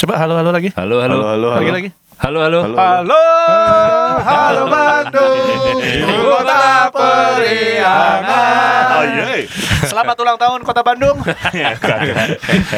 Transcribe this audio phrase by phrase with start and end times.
[0.00, 0.72] Coba halo halo lagi.
[0.80, 1.20] Halo, halo.
[1.20, 1.76] Halo, halo, Lagi halo.
[1.76, 1.90] lagi.
[2.20, 2.60] Halo, halo.
[2.64, 2.76] Halo.
[2.80, 3.20] Halo,
[4.24, 5.76] halo Bandung,
[6.24, 8.84] kota periangan.
[8.96, 9.44] Oh iya.
[9.84, 11.20] Selamat ulang tahun kota Bandung.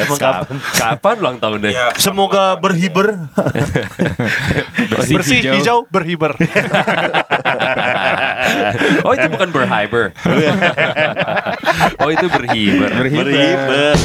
[0.03, 1.95] Emang kapan, kapan ulang tahunnya?
[1.95, 3.15] Semoga berhiber.
[5.15, 6.35] Bersih, hijau, berhiber.
[9.07, 10.11] oh itu bukan berhyper.
[12.03, 12.91] oh itu berhiber.
[12.91, 13.95] Berhiber.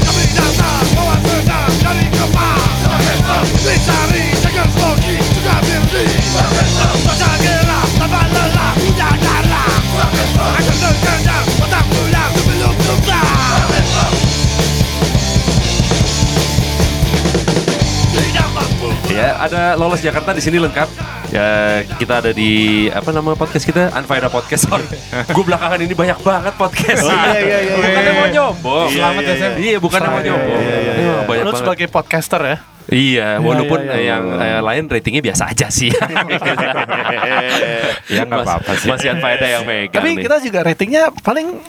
[19.09, 20.89] Ya, ada lolos Jakarta di sini lengkap.
[21.29, 23.91] Ya, kita ada di apa nama podcast kita?
[23.93, 24.65] Anfaida Podcast.
[25.35, 27.03] Gue belakangan ini banyak banget podcast.
[27.05, 28.89] Oh, iya, iya, iya, Bukan yang mau nyombong.
[28.95, 29.53] Selamat ya, Sam.
[29.59, 29.77] iya.
[29.83, 30.61] Bukan yang mau Iya, nyombong.
[30.63, 30.93] iya, iya,
[31.27, 32.57] Iya, Lu sebagai podcaster ya.
[32.89, 34.07] Iya, walaupun iya, iya.
[34.17, 35.93] yang eh, lain ratingnya biasa aja sih.
[38.09, 38.89] Ya nggak apa-apa sih.
[38.89, 40.25] Masih Anfaida yang megang Tapi nih.
[40.25, 41.61] kita juga ratingnya paling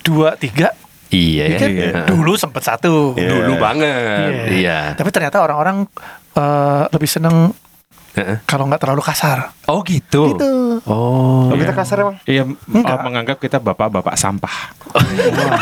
[0.00, 0.72] dua tiga.
[1.10, 1.92] Iya, Ini kan iya.
[2.06, 3.18] dulu sempet satu.
[3.18, 3.28] Iya.
[3.34, 4.32] Dulu banget.
[4.56, 4.94] Iya.
[4.96, 5.84] Tapi ternyata orang-orang
[6.38, 7.52] eh, lebih seneng
[8.44, 9.52] Kalau nggak terlalu kasar.
[9.66, 10.34] Oh gitu.
[10.34, 10.82] Gitu.
[10.86, 11.50] Oh.
[11.50, 12.16] Oh, kita kasar emang.
[12.24, 12.96] Iya, Enggak.
[12.96, 14.56] oh, menganggap kita bapak-bapak sampah.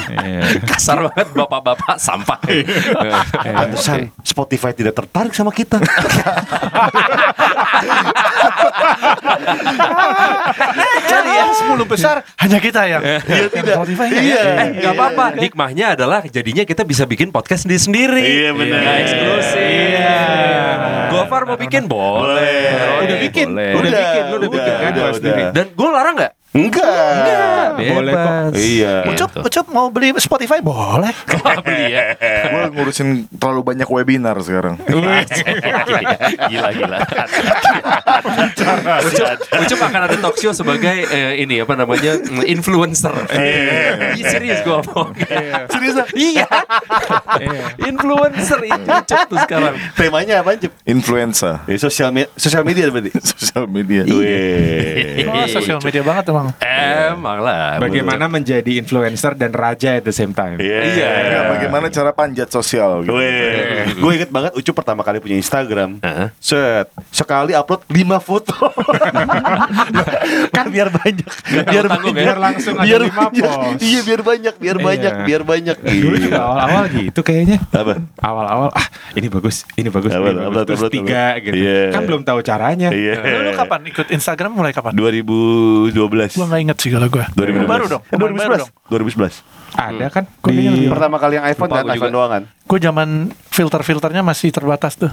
[0.09, 0.41] Iya.
[0.65, 2.41] Kasar banget bapak-bapak sampah.
[3.45, 5.77] Pantesan Spotify tidak tertarik sama kita.
[11.09, 13.03] Jadi yang 10 besar hanya kita yang.
[13.05, 13.75] Iya tidak.
[13.77, 14.22] Spotify Iya.
[14.22, 14.41] ya?
[14.65, 15.25] Eh, nggak apa-apa.
[15.39, 18.22] Hikmahnya adalah jadinya kita bisa bikin podcast sendiri sendiri.
[18.25, 18.81] Iya, benar.
[19.05, 19.61] Eksklusif.
[19.61, 20.19] Iya.
[21.24, 22.22] Gofar mau bikin boleh.
[22.22, 23.02] Boleh.
[23.02, 23.72] Udah bikin, Boleh.
[23.74, 25.42] udah bikin, udah bikin kan udah, gua sendiri.
[25.42, 25.52] udah.
[25.55, 26.33] Dan gue larang nggak?
[26.48, 27.77] Enggak.
[27.77, 28.32] Boleh kok.
[28.56, 28.94] Iya.
[29.04, 31.12] Ucup, Ucup mau beli Spotify boleh.
[31.28, 32.16] Kok beli ya?
[32.48, 34.80] Gue ngurusin terlalu banyak webinar sekarang.
[36.50, 36.98] gila gila.
[39.04, 39.28] Ucup,
[39.60, 43.12] Ucup akan ada talk show sebagai eh, ini apa namanya mm, influencer.
[44.16, 45.12] Iya serius gue ngomong.
[45.69, 46.48] Serius Iya.
[47.84, 49.76] Influencer itu Ucup tuh sekarang.
[49.94, 50.72] Temanya apa, Cip?
[50.84, 53.10] Influenza, Eh, sosial media, sosial media berarti.
[53.37, 54.03] sosial media.
[54.08, 55.28] Wih.
[55.28, 56.49] Oh, sosial media banget emang.
[57.10, 57.78] Emang lah.
[57.78, 60.56] Bagaimana menjadi influencer dan raja at the same time?
[60.56, 60.78] Iya.
[61.19, 63.12] Enggak, bagaimana cara panjat sosial gitu.
[63.99, 65.99] Gue inget banget Ucup pertama kali punya Instagram.
[65.99, 66.28] Heeh.
[66.38, 66.88] Set.
[67.09, 68.54] Sekali upload 5 foto.
[70.50, 71.26] kan biar banyak.
[71.44, 72.25] Biar tanggung-tanggung ya.
[72.25, 73.43] Biar langsung ada biar lima banyak.
[73.44, 73.81] post.
[73.81, 74.84] Iya, biar banyak, biar Iya.
[74.84, 75.76] banyak, biar banyak.
[75.78, 76.25] Dulu Iya.
[76.25, 77.59] juga awal-awal gitu kayaknya.
[77.70, 77.94] Apa?
[78.19, 80.78] Awal-awal ah ini bagus, ini bagus, Upload, ini bagus.
[80.78, 81.56] Terus tiga gitu.
[81.56, 81.81] Iya.
[81.91, 82.88] Kan belum tahu caranya.
[82.91, 83.15] Iya.
[83.19, 84.93] Lu, lu kapan ikut Instagram mulai kapan?
[84.94, 86.28] 2012.
[86.31, 87.25] Gua nggak inget sih kalau gua.
[87.31, 87.65] 2012.
[87.66, 88.03] Baru dong.
[88.05, 88.71] Eh, pemain baru dong.
[88.89, 89.39] 2011.
[89.39, 89.44] 2011.
[89.71, 92.16] Ada kan Gua di Pertama kali yang iPhone Lupa gua iPhone juga.
[92.16, 92.43] doang kan?
[92.65, 93.09] Gue zaman
[93.49, 95.12] filter-filternya masih terbatas tuh.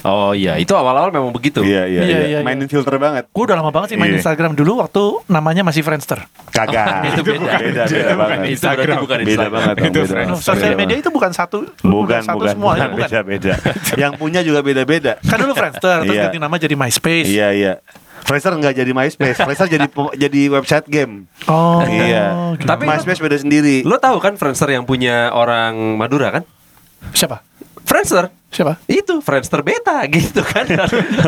[0.00, 1.60] Oh iya, itu awal-awal memang begitu.
[1.60, 2.20] Iya, iya, Iya, iya.
[2.26, 3.28] iya, Mainin filter banget.
[3.28, 4.16] Gue udah lama banget sih main Iya.
[4.16, 6.24] Instagram dulu waktu namanya masih Friendster.
[6.48, 7.04] Kagak.
[7.12, 7.52] Itu beda.
[7.52, 8.38] Beda, beda banget.
[8.48, 9.52] Itu berarti bukan Beda Instagram.
[9.52, 9.74] banget.
[9.76, 10.36] Om, Itu beda banget.
[10.40, 11.04] Sosial Beda media banget.
[11.04, 13.08] itu bukan satu, Bukan, satu bukan, semuanya, bukan, bukan.
[13.12, 13.54] beda, beda.
[13.98, 15.12] Yang punya juga beda-beda.
[15.20, 16.22] Kan dulu Friendster, terus Iya.
[16.24, 17.28] ganti nama jadi MySpace.
[17.28, 17.72] Iya, iya.
[18.30, 21.26] Fraser nggak jadi MySpace, Fraser jadi jadi website game.
[21.50, 22.54] Oh, iya.
[22.54, 22.62] gitu.
[22.62, 23.82] Tapi- MySpace beda sendiri.
[23.82, 26.44] Lo tahu kan Friendster yang punya orang Madura kan?
[27.10, 27.42] siapa?
[27.82, 28.82] Friendster Siapa?
[28.90, 30.66] itu Friendster beta gitu kan.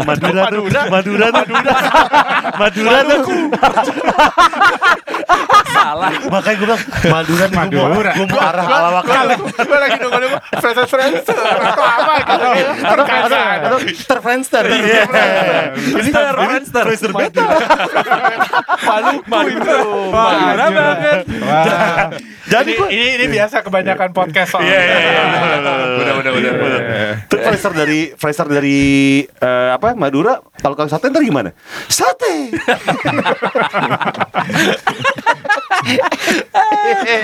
[0.02, 1.44] Madura tuh, Madura tuh,
[2.58, 3.22] Madura tuh.
[5.72, 6.12] Salah.
[6.28, 8.10] Makanya gue bilang Madura Madura.
[8.12, 9.04] Gua mau arah alawak
[9.38, 12.46] Gue lagi nunggu-nunggu Friendster Friendster atau apa gitu.
[12.82, 13.58] Terkadang.
[14.10, 14.64] Terfriendster.
[14.66, 15.02] Iya.
[15.78, 16.84] Ini Friendster.
[16.90, 17.44] Friendster beta.
[18.82, 19.78] Maluku itu.
[20.10, 21.18] Madura banget.
[21.42, 22.06] Wah,
[22.42, 24.74] Jadi ini, ini biasa kebanyakan podcast soalnya.
[24.76, 25.22] Iya, iya, iya.
[26.02, 27.11] Udah, udah, udah.
[27.26, 28.78] Terus Fraser dari Fraser dari
[29.22, 31.50] eh, apa Madura kalau kang sate ntar gimana?
[31.86, 32.50] Sate.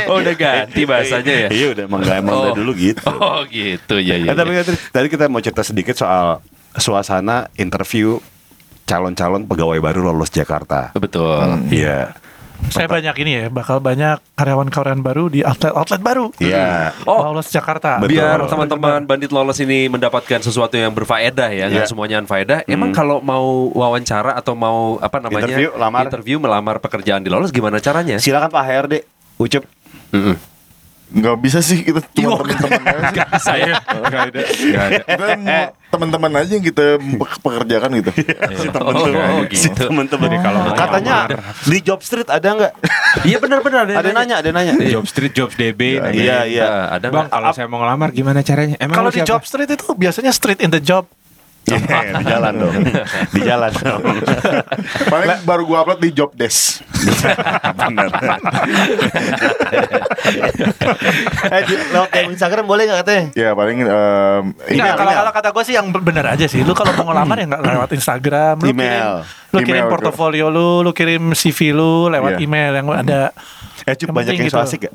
[0.09, 1.49] Oh, udah ganti bahasanya ya.
[1.49, 2.55] Iya udah emang emang Oh.
[2.55, 3.03] dulu gitu.
[3.19, 4.33] Oh gitu ya ya.
[4.33, 6.43] Eh, tapi kan tadi- kita mau cerita sedikit soal
[6.75, 8.19] suasana interview
[8.85, 10.91] calon-calon pegawai baru lolos Jakarta.
[10.95, 11.69] Betul.
[11.69, 12.13] Iya.
[12.69, 16.27] Saya banyak ini ya, bakal banyak karyawan-karyawan baru di outlet-outlet baru.
[16.37, 16.93] Iya.
[17.05, 17.97] Oh, Lolos Jakarta.
[17.97, 18.19] Betul.
[18.19, 21.89] biar teman-teman bandit lolos ini mendapatkan sesuatu yang berfaedah ya, nggak Iya.
[21.89, 22.67] semuanya unfaedah.
[22.67, 26.03] Emang kalau mau wawancara atau mau apa namanya Interview, lamar.
[26.05, 28.19] interview, melamar pekerjaan di lolos gimana caranya?
[28.19, 28.95] Silakan Pak HRD.
[29.39, 29.63] Ucup.
[30.11, 30.58] Mm-mm.
[31.09, 33.41] Nggak bisa sih kita cuma temen-temen aja sih.
[33.41, 35.01] Saya nggak ada, nggak ada.
[35.01, 38.11] Kita mau teman-teman aja yang kita pe- pekerjakan gitu.
[38.61, 38.93] si Oh,
[39.75, 40.71] temen-temen si gitu.
[40.77, 41.17] katanya
[41.65, 42.73] di job street ada nggak
[43.25, 45.97] Iya benar-benar ada nanya ada nanya Job Street, Jobs DB.
[45.97, 46.13] nanya.
[46.13, 48.77] iya iya Ah, ada Bang, kalau saya mau ngelamar gimana caranya?
[48.77, 51.09] Emang Kalau di job street itu biasanya street in the job.
[51.69, 51.79] Iya,
[52.15, 52.75] di jalan dong
[53.29, 54.03] di jalan dong
[55.05, 56.81] Paling baru gua upload di job desk.
[57.79, 58.09] benar
[61.49, 63.25] Eh, di, lewat DM Instagram boleh nggak katanya?
[63.35, 63.95] Ya paling Enggak,
[64.69, 65.19] email, kalau email.
[65.19, 66.61] kalau kata gue sih yang benar aja sih.
[66.61, 68.89] Lu kalau mau ngelamar ya nggak lewat Instagram, lu Email.
[68.91, 69.07] kirim,
[69.49, 72.41] lu kirim Email, portofolio lu, lu kirim CV lu lewat Iya.
[72.41, 73.21] email yang ada.
[73.81, 74.65] eh Yang banyak yang so gitu.
[74.65, 74.93] asik ya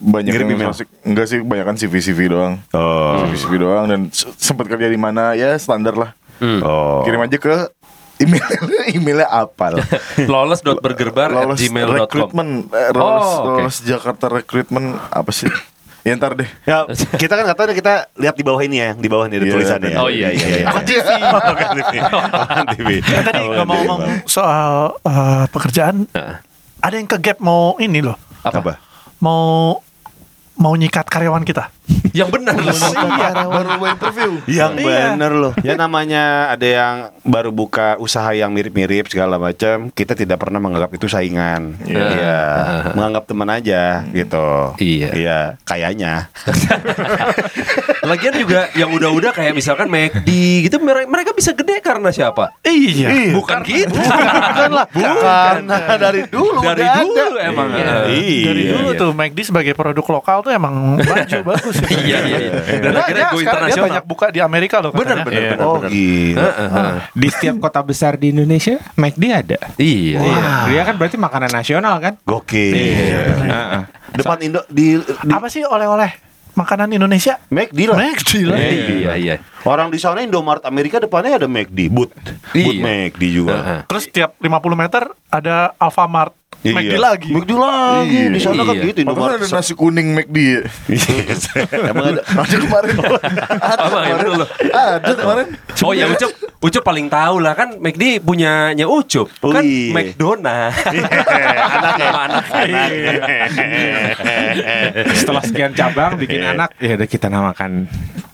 [0.00, 0.70] banyak Ngirim yang email.
[0.72, 0.86] masuk.
[1.00, 2.54] Enggak sih, kebanyakan CV CV doang.
[2.72, 4.00] oh CV CV doang dan
[4.34, 6.10] sempat kerja di mana ya standar lah.
[6.40, 7.68] oh Kirim aja ke
[8.18, 8.44] email
[8.96, 9.84] emailnya apa lah.
[10.32, 13.60] Lolos.bergerbar gmail.com recruitment, eh, lolos, Oh, oke.
[13.60, 15.48] lolos Jakarta recruitment apa sih?
[16.00, 16.48] Ya ntar deh.
[16.64, 16.88] Ya,
[17.20, 19.96] kita kan nih, kita lihat di bawah ini ya, di bawah ini ada Iya, tulisannya.
[20.00, 20.66] Oh, iya, iya, iya.
[20.80, 21.08] TV.
[21.76, 21.92] TV.
[22.72, 22.88] TV.
[23.04, 26.36] Eh, tadi ngomong-ngomong soal eh, pekerjaan, Heeh.
[26.80, 28.80] ada yang ke gap mau ini loh, apa?
[29.20, 29.76] mau
[30.60, 31.72] mau nyikat karyawan kita.
[32.10, 32.54] Yang benar
[33.46, 34.30] Baru gua interview.
[34.44, 35.14] Yang Iya.
[35.14, 35.52] bener loh.
[35.60, 40.90] Ya namanya ada yang baru buka usaha yang mirip-mirip segala macam, kita tidak pernah menganggap
[40.90, 41.78] itu saingan.
[41.82, 42.02] Iya.
[42.10, 42.38] Iya.
[42.92, 44.74] Menganggap teman aja gitu.
[44.76, 45.08] Iya.
[45.12, 46.26] Iya, kayaknya.
[48.02, 50.28] Lagian juga yang udah-udah kayak misalkan McD
[50.64, 52.54] gitu mere- mereka bisa gede karena siapa?
[52.62, 53.32] Iya.
[53.32, 53.94] Bukan gitu.
[53.94, 54.86] Bukan lah.
[54.90, 57.42] Karena dari dulu Dari udah dulu ada.
[57.44, 57.68] emang.
[57.70, 57.94] Iya.
[58.02, 58.18] Dari
[58.60, 58.98] Iya, dulu iya.
[58.98, 61.76] tuh McD sebagai produk lokal tuh emang maju bagus.
[61.82, 61.98] Ya.
[61.98, 62.52] Iya iya iya.
[62.78, 63.86] Dan Nah, akhirnya dia go sekarang dia internasional.
[63.86, 65.50] banyak buka di Amerika loh Bener bener Iya.
[65.50, 65.64] bener.
[65.64, 65.90] Oh bener.
[65.90, 66.50] gila.
[67.10, 69.58] Di setiap kota besar di Indonesia, McD ada.
[69.74, 70.18] Iya.
[70.18, 70.44] Iya.
[70.66, 72.14] Dia kan berarti makanan nasional kan?
[72.22, 72.74] Gokil.
[73.40, 73.82] Heeh.
[74.12, 76.10] Depan Indo di, di Apa sih oleh-oleh
[76.52, 77.38] makanan Indonesia?
[77.46, 77.96] McD lah.
[77.96, 78.58] McD lah.
[78.58, 79.34] Iya iya.
[79.62, 82.10] Orang di sana Indomaret Amerika depannya ada McD, Boot.
[82.50, 82.82] Boot Iya.
[83.06, 83.54] McD juga.
[83.54, 83.80] Heeh.
[83.86, 86.34] Terus tiap 50 meter ada Alfamart.
[86.62, 87.28] McD lagi.
[87.30, 88.20] McD lagi.
[88.28, 88.84] Di sana kan Iya.
[88.86, 89.40] gitu Apakah Indomaret.
[89.40, 90.60] ada nasi kuning McD ya?
[91.86, 92.94] Emang ada Ada kemarin.
[93.56, 94.12] Ada kemarin.
[94.70, 95.46] Ada kemarin.
[95.80, 96.30] Oh ya Ucup,
[96.60, 99.88] Ucup paling tahu lah kan McD punyanya Ucup Oh, kan iya.
[99.90, 100.76] McDonald.
[100.84, 102.06] anaknya.
[102.06, 102.84] Sama anaknya.
[105.14, 107.88] Setelah sekian cabang bikin anak, ya udah kita namakan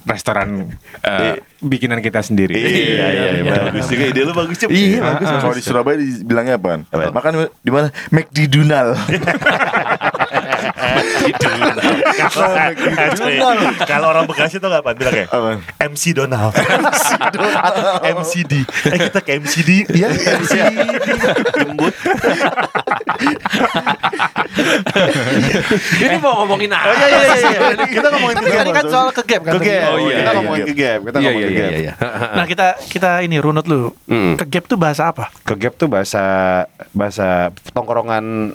[0.06, 0.70] restoran
[1.02, 2.54] eh, bikinan kita sendiri.
[2.54, 4.70] Iya, iya, iya, bagus juga ide lu bagus Cep.
[4.70, 5.26] Iya, bagus.
[5.26, 6.56] Kalau di Surabaya dibilangnya?
[6.56, 7.10] Apa?
[7.10, 7.90] Makan di mana?
[8.14, 8.94] McD Dunal.
[13.86, 15.26] Kalau orang Bekasi tuh apa bilangnya?
[15.30, 15.58] Apaan?
[15.92, 16.52] MC Donald.
[16.54, 17.82] Atau
[18.20, 18.52] MCD.
[18.92, 19.70] Eh kita ke MCD.
[19.90, 20.72] Iya, MCD.
[21.56, 21.94] Jembut.
[26.04, 26.88] Ini mau ngomongin apa?
[26.88, 27.86] Oh iya iya iya.
[27.86, 29.52] Kita ngomongin ke Tadi kan soal ke gap kan.
[29.56, 29.82] Ke gap.
[29.92, 30.66] Oh, iya, Kita iya, ngomongin iya.
[30.66, 31.00] ke gap.
[31.02, 31.80] Kita Iya ngomongin iya ke iya gap.
[31.80, 31.92] iya.
[32.32, 33.92] Nah kita kita ini runut lu.
[34.36, 35.30] Ke gap tuh bahasa apa?
[35.44, 36.22] Ke gap tuh bahasa
[36.92, 38.54] bahasa tongkrongan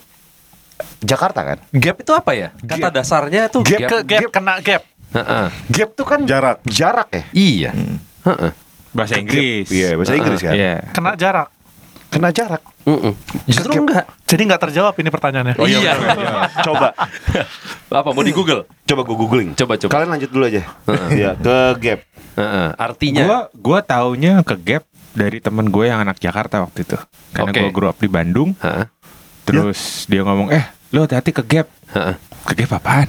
[1.00, 1.58] Jakarta kan?
[1.72, 2.50] Gap itu apa ya?
[2.58, 3.80] Kata dasarnya tuh Gap.
[3.80, 3.90] gap.
[3.90, 4.84] Ke gap kena gap.
[5.12, 5.46] Heeh.
[5.70, 6.64] Gap tuh kan Jarak.
[6.64, 7.24] Jarak ya?
[7.32, 7.72] Iya.
[8.24, 8.52] Heeh.
[8.92, 9.68] Bahasa Inggris.
[9.68, 10.54] Iya, bahasa Inggris kan?
[10.54, 10.76] Iya.
[10.92, 11.50] Kena jarak.
[12.12, 12.60] Kena jarak.
[12.84, 13.14] Mm-mm.
[13.48, 14.04] Justru enggak.
[14.28, 15.56] Jadi nggak terjawab ini pertanyaannya.
[15.56, 15.96] Oh iya.
[16.60, 16.92] Coba,
[18.04, 18.68] Apa mau di Google?
[18.84, 19.50] coba gue googling.
[19.56, 19.92] Coba coba.
[19.96, 20.64] Kalian lanjut dulu aja.
[21.08, 22.00] Iya, ke gap.
[22.36, 22.68] Heeh.
[22.76, 26.96] Artinya Gua gua taunya ke Gap dari temen gue yang anak Jakarta waktu itu.
[27.32, 27.60] Karena Oke.
[27.64, 28.56] gue grow up di Bandung.
[28.60, 28.86] Heeh.
[29.52, 32.16] Terus dia ngomong, "Eh, lu hati-hati ke Gap." Heeh.
[32.42, 33.08] Ke Gap apaan?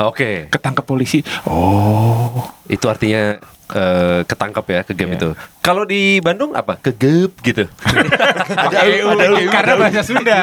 [0.00, 0.30] Oke.
[0.54, 1.20] Ketangkep polisi.
[1.44, 2.46] Oh.
[2.64, 3.36] Itu artinya
[3.70, 5.18] eh, ketangkep ya ke game Iya.
[5.20, 5.28] itu.
[5.60, 6.74] Kalau di Bandung apa?
[6.74, 7.64] Kegep gitu.
[8.66, 8.78] Ada
[9.46, 10.38] karena bahasa Sunda.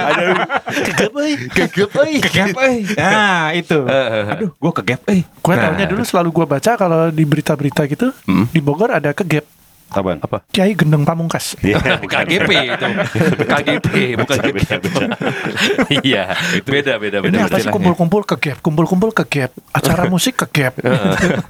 [0.63, 1.33] Kegep euy.
[1.49, 2.13] Kegep euy.
[2.21, 2.75] Ke Gap, eh.
[2.95, 3.83] Nah, itu.
[3.83, 5.21] Eh, Aduh, gue ke Gap, eh.
[5.27, 8.13] Gue Nah, taunya dulu selalu gue baca kalau di berita-berita gitu
[8.47, 9.45] di Bogor ada ke gap.
[9.87, 10.19] Apaan?
[10.19, 10.43] Apa?
[10.51, 11.55] Kiai Gendeng Pamungkas.
[11.63, 11.79] Iya,
[12.11, 12.87] KGP itu.
[13.47, 13.87] KGP
[14.19, 14.83] bukan Beda, KGP.
[14.83, 15.05] beda.
[16.03, 16.23] Iya,
[16.61, 17.31] beda beda beda.
[17.31, 20.73] Ini apa kumpul-kumpul ke gap, kumpul-kumpul ke gap, acara musik ke gap.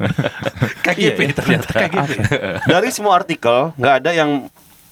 [0.86, 1.90] KGP ternyata.
[1.90, 2.10] KGP.
[2.70, 4.46] Dari semua artikel nggak ada yang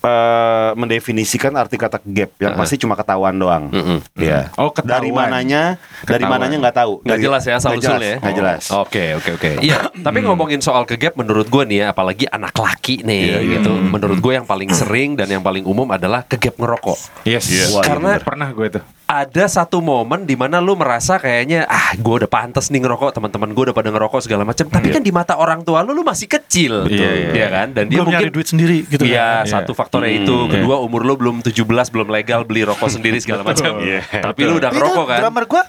[0.06, 3.74] eh, mendefinisikan arti kata gap yang pasti cuma ketahuan doang.
[4.16, 4.54] Iya.
[4.56, 5.02] Oh, ketahuan.
[5.02, 5.64] Dari mananya,
[6.06, 6.40] dari Ketahuan.
[6.40, 6.94] mananya nggak tahu.
[7.02, 8.18] Nggak Dari- jelas ya asal usulnya ya?
[8.22, 8.64] Nggak jelas.
[8.72, 9.52] Oke oke oke.
[9.60, 13.26] Iya, tapi ngomongin soal ke gap menurut gue nih ya, apalagi anak laki nih
[13.58, 13.72] gitu.
[13.74, 17.26] Menurut gue yang paling sering dan yang paling umum adalah ke gap ngerokok.
[17.26, 17.50] Yes.
[17.74, 18.84] Wah, iya Karena pernah gue tuh.
[19.06, 23.54] Ada satu momen di mana lu merasa kayaknya ah gue udah pantas nih ngerokok teman-teman
[23.54, 26.26] gue udah pada ngerokok segala macam tapi kan di mata orang tua lu lu masih
[26.26, 29.06] kecil Iya, iya, Iya kan dan dia Belum nyari mungkin duit sendiri gitu.
[29.06, 29.62] Iya, kan?
[29.62, 30.50] satu faktornya itu.
[30.50, 31.54] Kedua, umur lu belum 17,
[31.94, 33.78] belum legal beli rokok sendiri segala macam.
[33.82, 34.02] Iya.
[34.26, 35.20] Tapi lu udah ngerokok kan?
[35.22, 35.64] Drummer gue,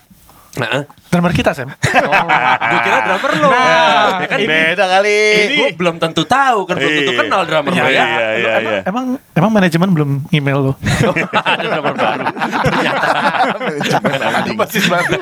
[0.57, 1.73] Nah, drummer Drummer kita, Sam.
[1.73, 3.49] Gue kira drummer lo.
[3.49, 5.19] ya kan Beda kali.
[5.49, 7.21] gue belum tentu tahu kan belum tentu Iya.
[7.25, 8.05] kenal drummer lo Iya, ya.
[8.07, 8.81] iya, iya, iya.
[8.85, 10.73] Emang emang manajemen belum email lo.
[11.49, 12.25] Ada drummer baru.
[14.57, 15.17] Basis baru.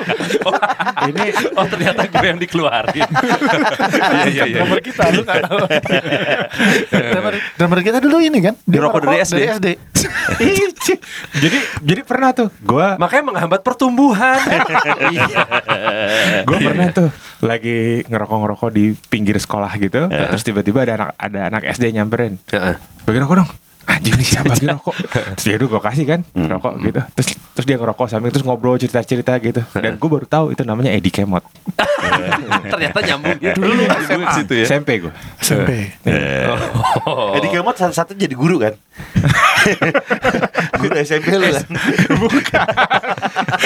[1.09, 1.23] Ini
[1.53, 2.95] oh ternyata gue yang dikeluarin.
[2.97, 4.55] Iya iya iya.
[4.59, 5.57] Drummer kita lu nggak tahu.
[6.91, 8.55] drummer, drummer kita dulu ini kan.
[8.63, 9.37] Dia Ngerokok dari SD.
[9.37, 9.67] Dari SD.
[11.35, 14.37] jadi jadi pernah tuh gue Makanya menghambat pertumbuhan.
[15.07, 15.39] Iya.
[16.47, 17.09] gue pernah tuh
[17.43, 22.37] lagi ngerokok ngerokok di pinggir sekolah gitu terus tiba-tiba ada anak ada anak SD nyamperin.
[22.51, 22.75] Heeh.
[23.05, 23.51] bagi rokok dong?
[23.85, 24.95] Anjing nih siapa bagi rokok
[25.37, 27.01] terus ya gue kasih kan rokok gitu.
[27.13, 30.65] Terus terus dia ngerokok sambil terus ngobrol cerita cerita gitu dan gue baru tahu itu
[30.65, 31.45] namanya Edi Kemot.
[32.73, 33.37] Ternyata nyambung.
[33.41, 33.53] Ya.
[33.53, 34.65] Dulu ke situ ya.
[34.65, 35.93] SMP gue SMP.
[37.05, 37.37] Oh.
[37.37, 38.73] Edi Kemot satu-satu jadi guru kan?
[40.79, 41.65] guru SMP lu kan?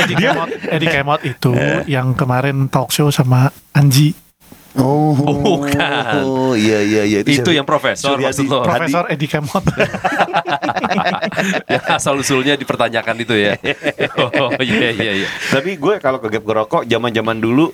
[0.06, 1.52] Eddie Kemot, Eddie Kemot itu
[1.86, 4.14] yang kemarin talk show sama Anji.
[4.78, 6.22] Oh, Bukan.
[6.24, 8.26] Oh, iya iya iya Itu yang profesor Suryadi.
[8.30, 8.62] maksud lo.
[8.62, 9.66] Profesor Eddie Kemot.
[11.74, 13.58] Yang asal usulnya dipertanyakan itu ya.
[14.38, 15.28] Oh iya iya iya.
[15.50, 17.74] Tapi gue kalau ke gap ngerokok zaman-zaman dulu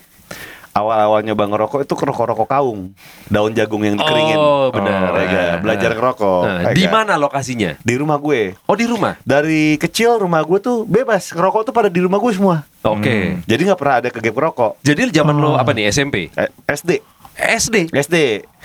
[0.75, 2.91] awal-awal nyoba ngerokok itu ngerokok-rokok kaung,
[3.31, 4.35] daun jagung yang dikeringin.
[4.35, 5.15] Oh benar.
[5.15, 5.57] ya kan?
[5.63, 6.41] Belajar ngerokok.
[6.43, 7.79] Nah, di mana lokasinya?
[7.79, 8.59] Di rumah gue.
[8.67, 9.15] Oh di rumah.
[9.23, 12.67] Dari kecil rumah gue tuh bebas ngerokok tuh pada di rumah gue semua.
[12.83, 13.39] Oke.
[13.47, 14.71] Jadi nggak pernah ada ke gap ngerokok.
[14.83, 16.27] Jadi zaman lo apa nih SMP?
[16.35, 16.99] Eh, SD,
[17.39, 17.95] SD.
[17.95, 18.15] SD.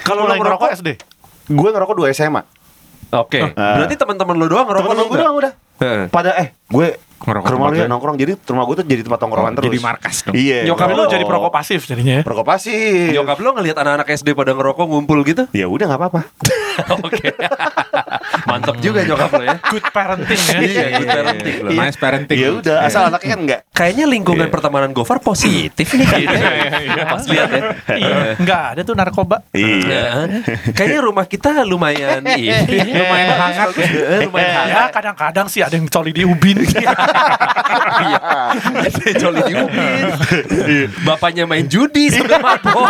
[0.03, 0.99] Kalau lo ngerokok, SD.
[1.47, 2.43] Gue ngerokok dua SMA.
[3.15, 3.55] Oke.
[3.55, 3.79] Ah.
[3.79, 5.53] Berarti teman-teman lo doang ngerokok Temen-temen lo gue doang udah.
[5.79, 6.03] Heeh.
[6.11, 6.87] Pada eh gue
[7.31, 7.91] Ngerokok ke rumah lu ya lu.
[7.91, 8.17] nongkrong.
[8.17, 9.67] Jadi rumah gue tuh jadi tempat tongkrongan terus.
[9.71, 10.59] jadi markas dong Iya.
[10.67, 12.23] Nyokap lo jadi perokok pasif jadinya ya.
[12.23, 13.11] Perokok pasif.
[13.11, 15.43] Nyokap lo ngelihat anak-anak SD pada ngerokok ngumpul gitu?
[15.53, 16.21] Ya udah nggak apa-apa.
[17.01, 17.31] Oke.
[18.49, 19.57] Mantap juga nyokap lo ya.
[19.61, 20.59] Good parenting ya.
[20.59, 21.69] Iya, good parenting lo.
[21.71, 23.61] nice parenting Ya udah, asal anaknya kan enggak.
[23.71, 27.05] Kayaknya lingkungan pertemanan Gofar positif nih kayaknya.
[27.07, 27.61] Pas lihat ya.
[27.91, 29.37] Iya, enggak ada tuh narkoba.
[29.53, 30.03] Iya.
[30.73, 33.69] Kayaknya rumah kita lumayan lumayan hangat,
[34.25, 34.69] lumayan hangat.
[34.71, 36.65] Ya kadang-kadang sih ada yang coli di ubin.
[38.01, 38.21] Iya.
[39.21, 40.05] Di ubin.
[41.03, 42.89] Bapaknya main judi sambil mabok.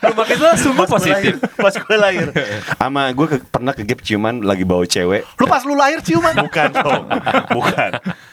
[0.00, 1.34] Rumah kita sungguh Pas gue positif.
[1.34, 2.26] lahir, pas gue lahir.
[2.74, 5.22] Sama gue ke- pernah ke gap ciuman lagi bawa cewek.
[5.34, 6.34] lu pas lu lahir ciuman.
[6.38, 7.04] Bukan dong,
[7.50, 7.90] bukan.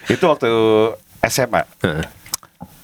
[0.08, 0.50] Itu waktu
[1.24, 1.64] SMA.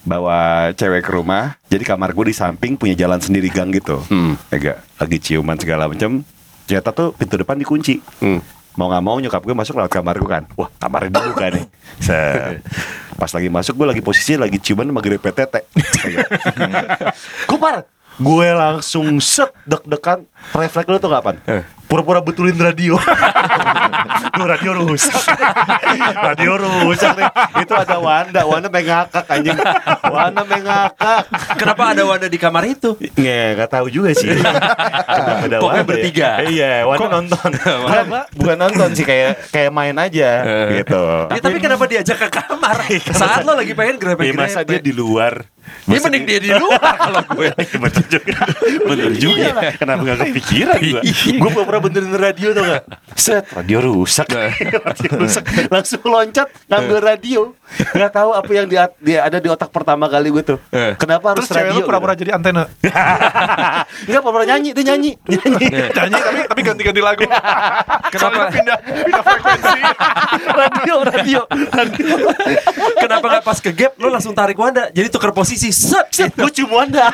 [0.02, 0.38] Bawa
[0.74, 4.02] cewek ke rumah, jadi kamar gue di samping punya jalan sendiri gang gitu.
[4.04, 4.34] Hmm.
[4.50, 6.26] Agak lagi ciuman segala macam.
[6.66, 8.02] Ternyata tuh pintu depan dikunci.
[8.18, 8.42] Hmm.
[8.72, 10.44] Mau nggak mau nyokap gue masuk lewat kamar gue kan.
[10.56, 11.64] Wah kamarnya dibuka nih.
[12.00, 12.64] Set.
[13.20, 15.68] Pas lagi masuk gue lagi posisi lagi ciuman sama grepe tete.
[17.44, 17.84] Kupar.
[18.20, 20.24] Gue langsung set deg-degan.
[20.52, 21.36] Refleks lu tuh kapan?
[21.92, 22.96] Pura-pura betulin radio.
[24.32, 25.12] Tuh radio rusak.
[26.32, 27.28] radio rusak nih.
[27.60, 28.48] Itu ada Wanda.
[28.48, 29.60] Wanda mengakak anjing.
[30.08, 31.28] Wanda mengakak.
[31.60, 32.96] Kenapa ada Wanda di kamar itu?
[32.96, 34.32] Nggak, nggak tahu juga sih.
[35.20, 35.84] Kenapa ada Pokoknya Wanda ya?
[35.84, 36.28] bertiga.
[36.48, 37.50] Iya, Wanda nonton.
[37.60, 38.04] bukan,
[38.40, 40.30] bukan nonton sih kayak kayak main aja
[40.72, 41.02] gitu.
[41.28, 42.88] Ya, tapi kenapa diajak ke kamar?
[43.12, 44.80] Saat lo lagi pengen Ya, masa dia grepe-grepe.
[44.80, 45.44] di luar?
[45.86, 47.48] Ya mending dia di luar kalau gue.
[47.82, 48.36] Bener juga.
[48.86, 49.50] Bener juga.
[49.74, 51.02] Kenapa gak kepikiran gue?
[51.38, 52.82] Gue pernah benerin radio tuh gak?
[53.18, 54.26] Set, radio rusak.
[54.30, 55.44] radio rusak.
[55.74, 57.40] Langsung loncat ngambil radio.
[57.72, 60.58] Gak tahu apa yang dia, dia ada di otak pertama kali gue tuh.
[60.70, 60.92] Eh.
[60.96, 61.78] Kenapa harus Terus cewek radio?
[61.78, 62.64] lu pura-pura jadi antena.
[64.06, 65.12] Enggak pura-pura nyanyi, dia nyanyi.
[65.22, 65.66] Nyanyi.
[65.96, 67.24] Nyanyi tapi tapi ganti-ganti lagu.
[68.08, 68.42] Kenapa?
[68.50, 69.80] Pindah pindah frekuensi.
[70.60, 72.14] radio, radio, radio.
[72.94, 74.88] Kenapa nggak pas ke gap lo langsung tarik Wanda?
[74.88, 75.70] Jadi tuker posisi.
[75.70, 76.30] Set, set.
[76.32, 77.08] Gue cium Wanda.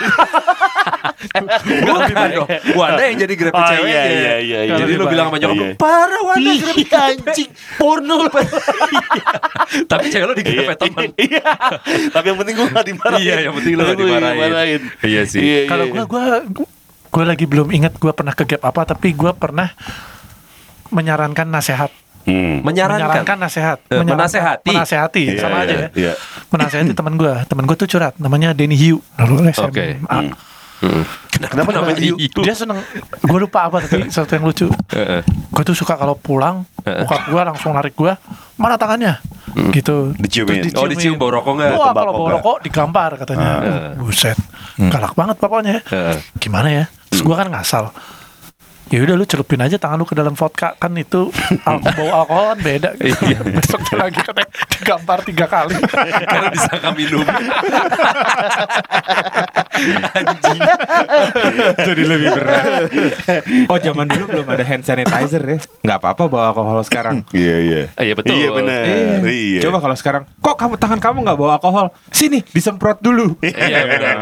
[1.62, 2.48] Gue lebih baik dong.
[2.74, 3.90] Wanda yang jadi grepe Oh, ceweknya.
[3.90, 4.76] iya, iya, iya, iya.
[4.76, 5.12] Jadi Lebih lo baik.
[5.12, 5.74] bilang sama nyokap, Iya.
[5.76, 8.30] parah Wanda grepe anjing porno lu.
[9.84, 11.08] Tapi cewek lo di grepe temen.
[11.28, 11.44] Iya.
[12.10, 13.22] Tapi yang penting gue gak dimarahin.
[13.22, 14.82] Iya, yang penting lo gua dimarahin.
[15.00, 15.66] Iya sih.
[15.66, 15.92] Kalau iya.
[15.92, 16.24] gua gua
[17.08, 19.72] gua lagi belum ingat gua pernah ke gap apa tapi gua pernah
[20.88, 21.92] menyarankan nasihat.
[22.24, 22.60] Hmm.
[22.60, 23.40] Menyarankan.
[23.40, 23.78] nasihat.
[23.88, 24.68] Eh, Menyarankan- menasehati.
[24.68, 25.88] Menasehati Iya, sama iya, aja ya.
[25.96, 26.12] iya.
[26.48, 27.44] Menasehati teman gua.
[27.44, 29.00] Teman gua tuh curhat namanya Denny Hiu.
[29.16, 30.32] Lalu SMA.
[30.78, 31.02] Oke.
[31.38, 32.14] Kenapa namanya Hiu?
[32.18, 32.78] Dia seneng
[33.18, 35.22] Gue lupa apa tapi Sesuatu yang lucu Heeh.
[35.50, 36.66] Gue tuh suka kalau pulang.
[36.82, 38.10] Bokap gue langsung narik gue
[38.54, 39.18] Mana tangannya
[39.70, 40.66] Gitu Diciumin.
[40.66, 41.70] Terus Oh, dicium bau rokok nggak?
[41.74, 43.90] Wah kalau bau rokok digampar katanya Heeh.
[43.98, 44.38] Buset
[44.78, 46.18] Galak banget pokoknya Heeh.
[46.38, 47.90] Gimana ya Terus gue kan ngasal
[48.88, 51.28] ya udah lu celupin aja tangan lu ke dalam vodka kan itu
[51.62, 53.38] alkohol bau alkohol kan beda Iya.
[53.60, 55.74] besoknya lagi katanya digampar tiga kali
[56.28, 57.24] Karena disangka minum.
[61.78, 62.90] Jadi lebih berat.
[63.68, 65.58] Oh zaman dulu belum ada hand sanitizer ya.
[65.84, 67.22] Nggak apa-apa bawa alkohol sekarang.
[67.32, 67.80] Iya iya.
[67.94, 68.34] Ah, Iya betul.
[68.34, 68.82] Iya benar.
[69.24, 69.60] Iya.
[69.62, 71.86] Coba kalau sekarang, kok kamu tangan kamu nggak bawa alkohol?
[72.10, 73.38] Sini disemprot dulu.
[73.42, 74.16] Iya benar.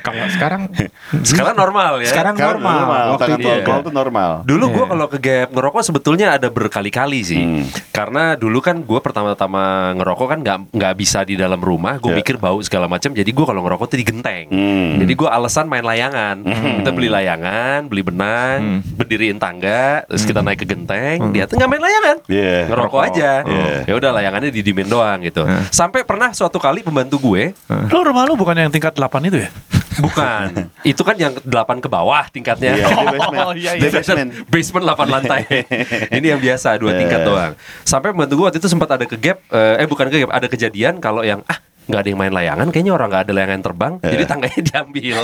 [0.00, 0.62] Kalau sekarang,
[1.28, 2.10] Sekarang normal ya.
[2.10, 2.78] sekarang Sekarang normal.
[2.78, 3.04] normal.
[3.16, 4.30] Waktu itu alkohol tuh normal.
[4.44, 7.42] Dulu gue kalau ke gap ngerokok sebetulnya ada berkali-kali sih.
[7.42, 7.64] Hmm.
[7.90, 11.98] Karena dulu kan gue pertama-tama ngerokok kan nggak nggak bisa di dalam rumah.
[11.98, 13.12] Gue mikir bau segala macam.
[13.12, 14.46] Jadi gue kalau ngerokok tuh di genteng.
[14.50, 14.98] Hmm.
[15.02, 16.36] Jadi gue alasan main layangan.
[16.82, 21.32] Kita beli layangan, beli benang, berdiriin tangga, terus kita naik ke genteng.
[21.32, 22.16] Dia tuh nggak main layangan.
[22.28, 22.58] Iya.
[22.70, 23.30] Ngerokok aja.
[23.42, 23.74] Iya.
[23.88, 25.42] Ya udah layangannya didimin doang gitu.
[25.68, 27.50] Sampai pernah suatu kali pembantu gue
[27.88, 29.50] lu rumah lu bukan yang tingkat 8 itu ya
[29.96, 30.68] bukan.
[30.92, 32.76] itu kan yang 8 ke bawah tingkatnya.
[32.76, 33.46] Iya, di basement.
[33.48, 33.90] Oh, iya, Di iya.
[33.90, 34.30] basement.
[34.46, 35.40] basement 8 lantai.
[36.20, 37.26] Ini yang biasa dua tingkat Eh.
[37.26, 37.52] doang.
[37.82, 40.46] Sampai membantu gue waktu itu sempat ada ke gap, eh, eh bukan ke gap, ada
[40.46, 43.92] kejadian kalau yang ah nggak ada yang main layangan, kayaknya orang nggak ada layangan terbang,
[44.04, 44.10] Eh.
[44.12, 45.16] jadi tangganya diambil.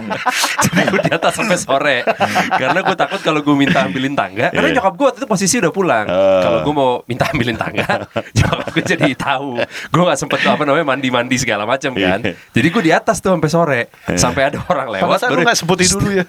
[0.64, 1.96] jadi gue di atas sampai sore,
[2.52, 4.76] karena gue takut kalau gue minta ambilin tangga, karena Iya.
[4.78, 6.04] nyokap gue waktu itu posisi udah pulang.
[6.06, 6.40] Eh.
[6.44, 10.86] Kalau gue mau minta ambilin tangga, nyokap gue jadi tahu, gue nggak sempet apa namanya
[10.86, 12.20] mandi-mandi segala macam kan.
[12.20, 12.36] Iya.
[12.52, 13.80] Jadi gue di atas tuh sampai sore,
[14.12, 15.18] sampai ada orang lewat.
[15.32, 16.24] Lu nggak sebutin dulu ya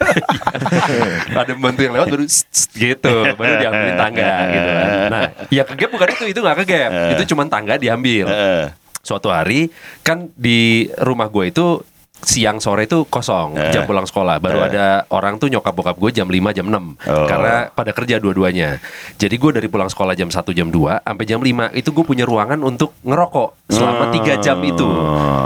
[1.33, 2.25] ada pembantu yang lewat baru
[2.73, 6.65] gitu baru diambilin tangga gitu kan nah ya ke gap bukan itu itu nggak ke
[6.65, 8.63] gap itu cuma tangga diambil Heeh.
[9.03, 9.67] Suatu hari
[9.99, 11.83] kan di rumah gue itu
[12.15, 13.75] siang sore itu kosong Eh.
[13.75, 14.67] jam pulang sekolah baru Eh.
[14.71, 17.27] ada orang tuh nyokap bokap gue jam 5 jam 6 Oh.
[17.27, 18.79] karena pada kerja dua-duanya
[19.13, 22.23] jadi gue dari pulang sekolah jam 1 jam 2 sampai jam 5 itu gue punya
[22.23, 24.87] ruangan untuk ngerokok selama tiga jam itu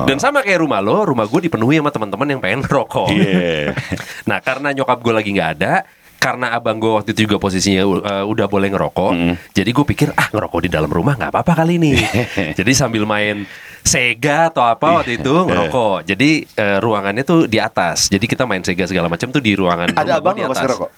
[0.05, 3.73] dan sama kayak rumah lo rumah gue dipenuhi sama teman-teman yang pengen ngerokok Iya.
[4.29, 5.81] Nah karena nyokap gue lagi nggak ada
[6.17, 9.11] karena abang gue waktu itu juga posisinya uh, udah boleh ngerokok,
[9.53, 11.95] jadi gue pikir ah ngerokok di dalam rumah nggak apa-apa kali ini.
[12.59, 13.45] jadi sambil main
[13.87, 16.03] Sega atau apa waktu itu ngerokok.
[16.03, 18.11] Jadi uh, ruangannya tuh di atas.
[18.11, 19.95] Jadi kita main Sega segala macam tuh di ruangan.
[19.95, 20.59] Ada abang di atas.
[20.59, 20.91] ngerokok?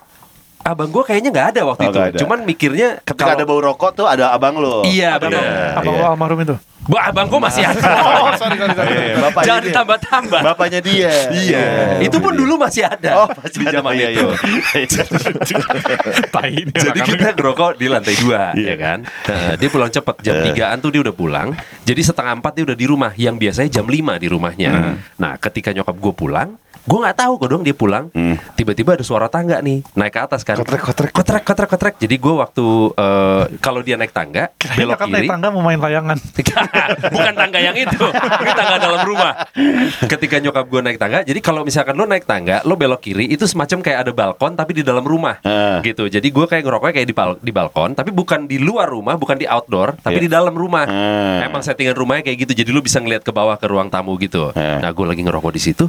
[0.59, 1.99] Abang gue kayaknya nggak ada waktu Oh, itu.
[2.03, 2.17] ada.
[2.19, 4.83] Cuman mikirnya Ketika ada bau rokok tuh ada abang lo.
[4.83, 5.73] Iya abang, benar.
[5.73, 6.01] abang iya.
[6.03, 6.55] lu almarhum itu
[6.89, 7.79] Bah, abang gue masih ada.
[8.01, 10.41] oh sorry sorry sorry Iya, bapaknya Jangan ditambah-tambah.
[10.41, 11.13] Bapaknya dia.
[11.29, 11.65] Iya.
[12.01, 13.11] Itu pun dulu masih ada.
[13.19, 14.25] Oh, masih di ada, zaman iya, itu.
[14.73, 14.85] iya.
[16.73, 18.67] Jadi kita ngerokok di lantai dua, Iya.
[18.67, 18.99] ya kan?
[19.05, 20.45] Nah, dia pulang cepet jam Eh.
[20.49, 21.47] 3an tuh dia udah pulang.
[21.83, 23.11] Jadi setengah empat dia udah di rumah.
[23.13, 24.71] Yang biasanya jam 5 di rumahnya.
[24.71, 24.95] Hmm.
[25.15, 26.57] Nah, ketika nyokap gue pulang,
[26.89, 28.09] gue nggak tahu kok dong dia pulang.
[28.09, 28.33] Hmm.
[28.55, 30.57] Tiba-tiba ada suara tangga nih naik ke atas kan.
[30.57, 31.11] Kotrek, kotrek.
[31.11, 31.95] kotrek, kotrek, kotrek.
[31.99, 35.29] Jadi gue waktu eh, kalau dia naik tangga Kirain belok kan naik kiri.
[35.29, 36.17] tangga mau main layangan
[37.13, 38.05] Bukan tangga yang itu
[38.39, 39.33] Ini tangga dalam rumah
[40.01, 43.45] Ketika nyokap gue naik tangga Jadi kalau misalkan lo naik tangga Lo belok kiri Itu
[43.45, 45.79] semacam kayak ada balkon Tapi di dalam rumah Ah.
[45.81, 49.13] Gitu Jadi gue kayak ngerokoknya kayak di, bal- di balkon Tapi bukan di luar rumah
[49.13, 50.23] Bukan di outdoor Tapi Iya.
[50.25, 51.43] di dalam rumah Ah.
[51.43, 54.49] Emang settingan rumahnya kayak gitu Jadi lo bisa ngeliat ke bawah ke ruang tamu gitu
[54.51, 54.79] Ah.
[54.79, 55.85] Nah gue lagi ngerokok di situ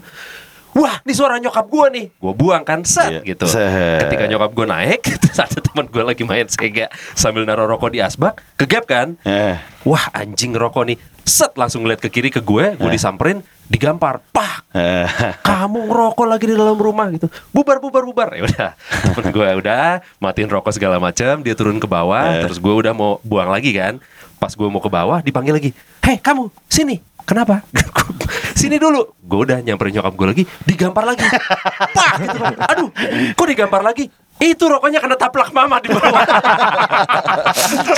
[0.73, 2.07] Wah, ini suara nyokap gue nih.
[2.15, 3.21] Gue buang kan set Iya.
[3.27, 3.45] gitu.
[3.45, 4.07] Set.
[4.07, 7.99] Ketika nyokap gue naik, terus ada teman gue lagi main Sega sambil naruh rokok di
[7.99, 9.19] asbak, kegap kan?
[9.23, 9.59] Eh.
[9.81, 14.69] Wah anjing ngerokok nih Set langsung ngeliat ke kiri ke gue Gue disamperin Digampar Pak
[14.71, 15.09] Eh.
[15.49, 18.71] Kamu ngerokok lagi di dalam rumah gitu Bubar bubar bubar Ya udah
[19.09, 22.45] Temen gue udah Matiin rokok segala macam Dia turun ke bawah Eh.
[22.45, 23.97] Terus gue udah mau buang lagi kan
[24.37, 27.63] Pas gue mau ke bawah Dipanggil lagi Hei kamu Sini Kenapa?
[28.61, 31.25] Sini dulu Gue udah nyamperin nyokap gue lagi Digampar lagi
[31.97, 32.39] Pak gitu.
[32.45, 32.89] Aduh
[33.33, 34.11] Kok digampar lagi?
[34.41, 36.25] Itu rokoknya kena taplak mama di bawah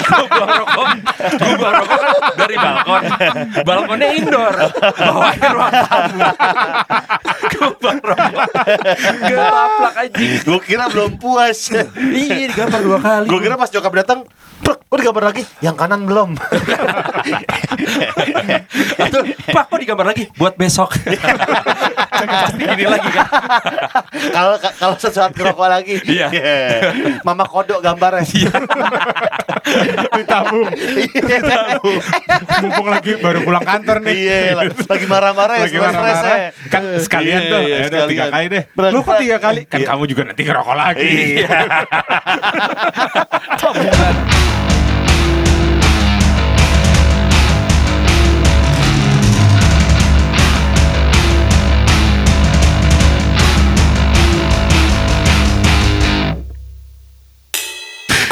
[0.02, 0.86] Gue buang rokok
[1.38, 3.02] Gue buang rokok kan dari balkon
[3.62, 4.54] Balkonnya indoor
[4.98, 6.18] Bawahnya ruang tamu
[7.46, 8.46] Gue buang rokok
[9.22, 11.70] Gak taplak aja Gue kira belum puas.
[11.94, 14.18] Iya digampar dua kali Gue kira pas nyokap datang,
[14.62, 15.42] "Plek, oh digambar lagi.
[15.62, 16.34] Yang kanan belum.
[18.98, 20.90] Atau, Pak kok digambar lagi Buat besok
[22.22, 23.26] Pasti gini lagi kan
[24.30, 25.94] Kalau kalau sesuatu ngerokok lagi.
[26.06, 26.28] Iya.
[27.22, 28.22] Mama kodok gambarnya.
[30.12, 30.68] ditabung.
[32.60, 34.14] Mumpung lagi baru pulang kantor nih.
[34.14, 36.14] Iya, lagi marah-marah ya, lagi marah-marah.
[36.14, 36.68] stres-stresnya.
[36.68, 37.60] kan sekalian Iya, tuh.
[37.60, 38.32] iya, ya udah tiga sekalian.
[38.32, 38.62] kali deh.
[38.90, 39.60] Lu kok tiga kali?
[39.64, 39.88] Kan Iya.
[39.88, 41.08] kamu juga nanti ngerokok lagi.
[41.38, 41.48] Iya.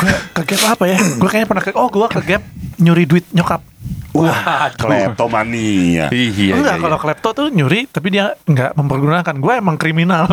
[0.01, 2.43] gue ke gap apa ya gue kayaknya pernah ke oh gue ke gap
[2.81, 3.61] nyuri duit nyokap
[4.11, 6.11] Wah, kleptomania.
[6.11, 10.27] Iya enggak kalau klepto tuh nyuri tapi dia nggak mempergunakan gue emang kriminal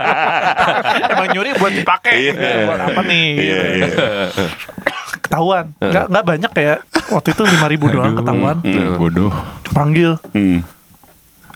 [1.16, 2.36] emang nyuri buat dipakai.
[2.68, 3.28] buat apa nih?
[3.40, 3.86] Iya, iya.
[5.24, 5.72] Ketahuan.
[5.80, 8.56] Nggak nggak banyak kayak waktu itu lima ribu doang ketahuan.
[8.60, 9.32] Hmm, bodoh.
[9.72, 10.20] Panggil.
[10.36, 10.60] Hmm.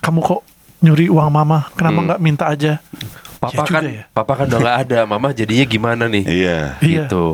[0.01, 0.41] Kamu kok
[0.81, 1.69] nyuri uang mama?
[1.77, 2.81] Kenapa nggak minta aja?
[3.49, 4.03] Papa juga kan, ya.
[4.11, 4.99] papa kan udah nggak ada.
[5.05, 6.23] Mama jadinya gimana nih?
[6.25, 6.59] Iya.
[6.81, 7.05] Iya.
[7.05, 7.27] Gitu.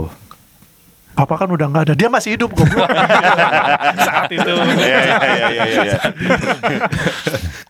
[1.12, 1.93] Papa kan udah nggak ada.
[1.93, 2.88] Dia masih hidup goblok.
[4.08, 4.52] Saat itu.
[4.80, 6.00] Iya, iya, iya, iya, iya.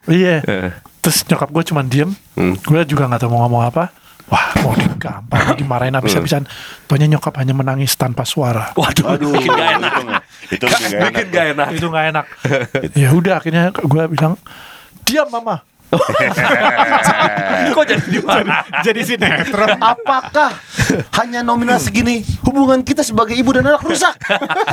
[0.08, 0.36] Iya.
[0.46, 0.70] Eh.
[1.02, 2.12] Terus nyokap gue cuman diem.
[2.38, 2.54] Hmm.
[2.62, 3.90] Gue juga nggak tahu mau ngomong apa.
[4.32, 6.48] Wah, mau digampar, dimarahin habis-habisan.
[6.88, 8.72] Tuanya nyokap hanya menangis tanpa suara.
[8.80, 9.94] Waduh, bikin gak enak.
[10.48, 11.12] Itu lebih gak enak.
[11.12, 11.68] Bikin gak enak.
[11.76, 12.26] Itu nggak enak.
[13.04, 14.40] ya udah, akhirnya gue bilang,
[15.04, 15.60] diam mama.
[17.76, 18.64] Kok jadi di mana?
[18.80, 19.76] Jadi sinetron.
[19.78, 20.56] Apakah
[21.20, 24.16] hanya nominal segini hubungan kita sebagai ibu dan anak rusak?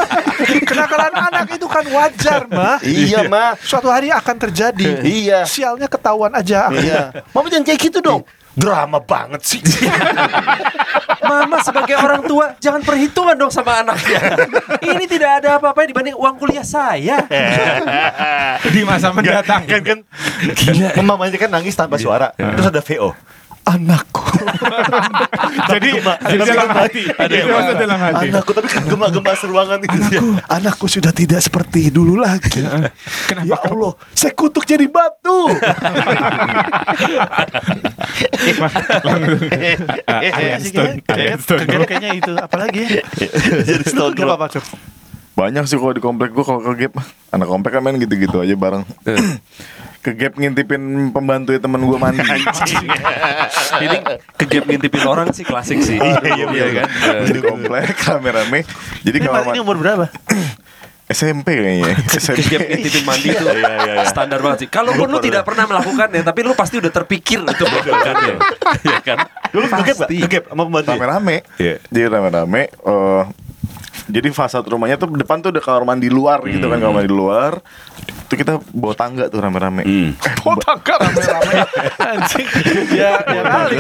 [0.69, 2.79] Kenakalan anak itu kan wajar, mah.
[2.87, 3.59] iya, Ma.
[3.59, 5.03] Suatu hari akan terjadi.
[5.03, 5.43] Iya.
[5.45, 6.71] Sialnya ketahuan aja.
[6.71, 7.27] Iya.
[7.35, 8.23] Mama jangan kayak gitu dong.
[8.59, 9.63] Drama banget sih.
[11.29, 14.35] Mama sebagai orang tua jangan perhitungan dong sama anaknya.
[14.83, 17.23] Ini tidak ada apa-apa dibanding uang kuliah saya.
[18.67, 19.63] Di masa mendatang.
[19.69, 19.99] Kan kan
[20.59, 20.91] Gila.
[21.07, 22.35] mamanya kan nangis tanpa suara.
[22.35, 23.15] Terus ada VO.
[23.69, 24.25] Anakku.
[25.73, 27.03] Jadi jadi dalam hati.
[27.13, 28.27] Ada yang dalam hati.
[28.33, 30.01] Anakku tapi kan gemak-gemak seruangan itu.
[30.49, 32.65] Anakku sudah tidak seperti dulu lagi.
[33.29, 35.53] Kenapa Ya Allah, saya kutuk jadi batu.
[41.85, 42.33] Kayaknya itu.
[42.37, 43.05] Apalagi ya?
[43.65, 43.85] Jadi
[44.25, 44.65] apa-apa, Cuk.
[45.39, 46.91] Banyak sih kalau di komplek gua kalau ke
[47.31, 48.83] anak komplek kan main gitu-gitu aja bareng.
[49.99, 52.23] Ke gap ngintipin pembantu temen gua mandi.
[53.85, 53.97] Ini
[54.39, 55.99] kegap ngintipin orang sih klasik sih.
[55.99, 56.89] Iya, iya, kan.
[57.27, 58.63] Di komplek rame-rame.
[59.03, 60.07] Jadi kalau ini umur berapa?
[61.09, 61.97] SMP kayaknya.
[62.21, 62.45] SMP.
[62.45, 63.45] Kegap ngintipin mandi itu
[64.13, 64.69] standar banget sih.
[64.69, 68.35] Kalaupun lu tidak pernah melakukannya, tapi lu pasti udah terpikir untuk melakukannya.
[68.85, 69.19] Iya kan?
[69.57, 70.09] Lu kegep gak?
[70.09, 70.17] Pasti.
[70.29, 70.89] Kegep sama pembantu.
[70.95, 71.37] Rame-rame.
[71.57, 71.81] Iya.
[71.89, 72.63] Jadi rame-rame.
[72.71, 73.23] eh,
[74.09, 77.61] jadi fasad rumahnya tuh depan tuh ada kamar mandi luar gitu kan kamar mandi luar.
[78.09, 79.85] Itu kita bawa tangga tuh rame-rame.
[80.43, 81.55] Oh, tangga rame-rame.
[82.09, 82.49] Anjing.
[82.91, 83.77] Ya, ya kali.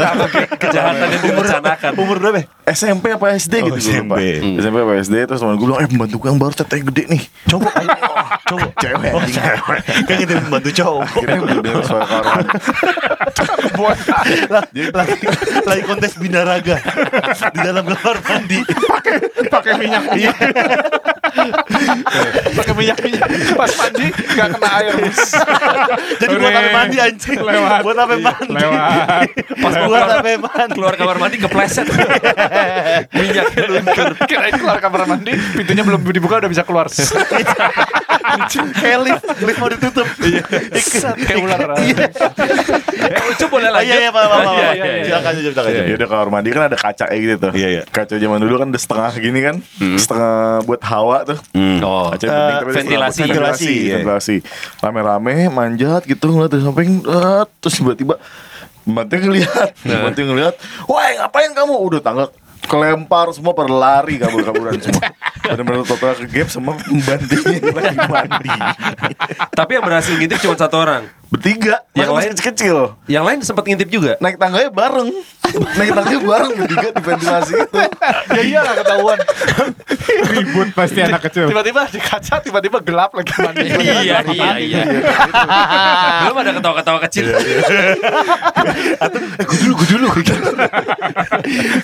[0.54, 1.90] Kejahatan yang direncanakan.
[1.96, 2.44] Umur berapa?
[2.66, 4.16] SMP apa SD Oh, gitu gue lupa.
[4.16, 4.60] SMP.
[4.60, 7.22] SMP apa SD terus temen gue bilang eh pembantu gue yang baru tetenya gede nih
[7.46, 7.72] Cowok.
[8.48, 8.70] Cowok.
[8.76, 9.80] cewek Oh, cewek.
[10.04, 11.02] Kan gitu pembantu cowok.
[11.06, 12.06] akhirnya gue dengar suara
[14.48, 15.16] Lah, lagi,
[15.64, 16.76] lagi kontes binaraga
[17.48, 18.58] di dalam kamar mandi.
[19.48, 20.32] pakai minyak iya
[22.58, 24.92] pakai minyak minyak pas mandi nggak kena air
[26.20, 27.38] Jadi buat apa mandi anjing?
[27.38, 27.80] Lewat.
[27.82, 28.48] Buat apa mandi?
[28.50, 29.26] Lewat.
[29.62, 30.74] Pas buat apa mandi?
[30.74, 31.86] Keluar kamar mandi kepleset.
[33.10, 34.08] Minyaknya luntur.
[34.24, 36.86] kirain keluar kamar mandi pintunya belum dibuka udah bisa keluar
[38.74, 40.06] Kayak lift, lift mau ditutup.
[40.20, 40.42] Iya.
[41.18, 43.88] kayak ular Eh, Ucu boleh Oh, lanjut.
[43.88, 44.44] iya iya Pak, Pak, Pak.
[44.48, 45.04] Iya, iya, iya.
[45.04, 45.94] Silakan aja, silakan aja.
[45.94, 47.82] udah kamar mandi kan ada kaca gitu tuh Iya, iya.
[47.86, 50.32] kaca zaman dulu kan udah setengah gini kan setengah
[50.64, 51.38] buat hawa tuh
[51.80, 53.20] Oh, Kaca tapi ada setengah ventilasi.
[53.20, 54.36] ventilasi, Ventilasi, ventilasi.
[54.80, 58.16] Rame-rame manjat gitu ngeliat dari samping, eh, terus tiba-tiba
[58.82, 60.54] Bantunya ngeliat, bantunya ngeliat,
[60.88, 61.76] wah ngapain kamu?
[61.76, 62.32] Udah tangga
[62.64, 65.12] kelempar semua pada lari kabur-kaburan semua.
[65.44, 68.48] Benar-benar total ke gap semua pembantunya lagi mandi.
[69.52, 71.04] Tapi yang berhasil ngintip cuma satu orang.
[71.28, 72.32] Bertiga, Yang yang lain?
[72.34, 72.76] kecil.
[73.06, 74.12] Yang lain sempat ngintip juga.
[74.16, 75.12] Naik tangganya bareng.
[75.76, 77.78] Naik tangganya bareng bertiga di ventilasi itu.
[78.30, 79.18] ya iyalah ketahuan
[80.28, 81.48] Ribut pasti anak kecil.
[81.48, 84.82] tiba-tiba di kaca tiba-tiba gelap lagi mandi Iya, iya, iya.
[86.22, 87.24] Belum ada ketawa-ketawa kecil.
[89.38, 90.08] Gue dulu, gue dulu.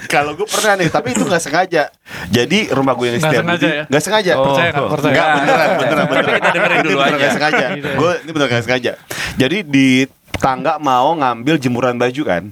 [0.06, 1.82] Kalau gue pernah nih, tapi itu nggak sengaja.
[2.26, 3.84] Jadi rumah gue yang setiap sengaja ya?
[3.86, 4.32] Nggak sengaja.
[4.34, 4.44] Oh.
[4.46, 6.34] percaya nggak percaya Enggak beneran, beneran, Tapi beneran.
[6.34, 7.16] kita dengerin Ini dulu beneran aja.
[7.18, 7.66] nggak sengaja.
[7.94, 8.92] Gue ini beneran nggak sengaja.
[9.34, 9.88] Jadi di
[10.38, 12.42] tangga mau ngambil jemuran baju kan.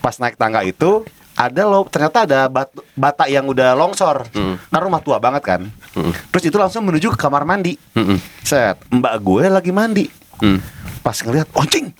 [0.00, 1.04] Pas naik tangga itu
[1.36, 4.24] ada lo ternyata ada batu, bata yang udah longsor.
[4.32, 5.60] Karena rumah tua banget kan.
[6.32, 7.76] Terus itu langsung menuju ke kamar mandi.
[8.40, 10.06] Set, mbak gue lagi mandi.
[11.04, 11.94] Pas ngeliat, anjing,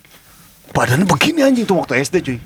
[0.75, 2.37] badannya begini anjing tuh waktu SD cuy.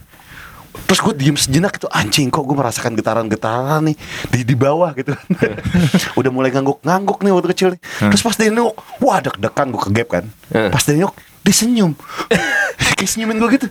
[0.71, 3.95] Terus gue diem sejenak itu anjing kok gue merasakan getaran-getaran nih
[4.31, 5.27] di di bawah gitu kan.
[6.19, 7.81] Udah mulai ngangguk-ngangguk nih waktu kecil nih.
[8.07, 10.25] Terus pas dia nengok, wah deg-degan gue kegap kan.
[10.51, 10.71] Hmm.
[10.71, 11.97] Pas dia nengok, dia senyum.
[12.97, 13.67] Kayak senyumin gue gitu.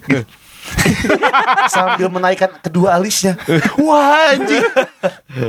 [1.75, 3.35] Sambil menaikkan kedua alisnya.
[3.81, 4.63] Wah anjing.